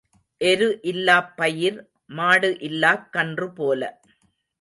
எரு 0.41 0.69
இல்லாப் 0.81 1.29
பயிர் 1.35 1.77
மாடு 2.09 2.49
இல்லாக் 2.59 3.05
கன்று 3.11 3.47
போல. 3.53 3.81